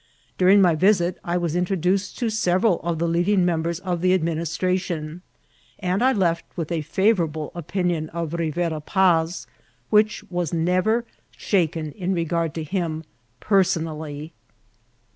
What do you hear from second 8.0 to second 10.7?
of Rivera Paz, which was